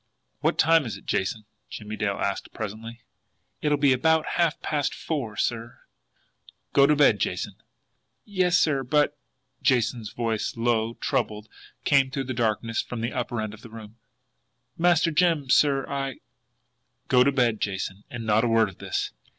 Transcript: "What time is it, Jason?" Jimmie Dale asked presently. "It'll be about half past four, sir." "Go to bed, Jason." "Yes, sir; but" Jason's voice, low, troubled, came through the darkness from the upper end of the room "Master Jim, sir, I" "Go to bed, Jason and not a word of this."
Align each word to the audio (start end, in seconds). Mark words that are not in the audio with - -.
"What 0.39 0.57
time 0.57 0.87
is 0.87 0.97
it, 0.97 1.05
Jason?" 1.05 1.45
Jimmie 1.69 1.95
Dale 1.95 2.17
asked 2.17 2.51
presently. 2.53 3.01
"It'll 3.61 3.77
be 3.77 3.93
about 3.93 4.25
half 4.33 4.59
past 4.63 4.95
four, 4.95 5.37
sir." 5.37 5.81
"Go 6.73 6.87
to 6.87 6.95
bed, 6.95 7.19
Jason." 7.19 7.53
"Yes, 8.25 8.57
sir; 8.57 8.81
but" 8.83 9.15
Jason's 9.61 10.09
voice, 10.11 10.57
low, 10.57 10.95
troubled, 10.95 11.47
came 11.83 12.09
through 12.09 12.23
the 12.23 12.33
darkness 12.33 12.81
from 12.81 13.01
the 13.01 13.13
upper 13.13 13.39
end 13.39 13.53
of 13.53 13.61
the 13.61 13.69
room 13.69 13.97
"Master 14.75 15.11
Jim, 15.11 15.51
sir, 15.51 15.87
I" 15.87 16.15
"Go 17.07 17.23
to 17.23 17.31
bed, 17.31 17.59
Jason 17.61 18.03
and 18.09 18.25
not 18.25 18.43
a 18.43 18.47
word 18.47 18.69
of 18.69 18.79
this." 18.79 19.11